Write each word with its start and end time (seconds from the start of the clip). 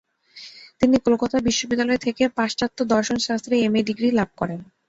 তিনি 0.81 0.95
কলকাতা 1.05 1.37
বিশ্ববিদ্যালয় 1.47 2.03
থেকে 2.05 2.23
পাশ্চাত্য 2.37 2.77
দর্শন 2.93 3.17
শাস্ত্রে 3.27 3.55
এম. 3.59 3.73
এ 3.75 3.89
ডিগ্রি 3.89 4.07
লাভ 4.19 4.29
করেন। 4.37 4.59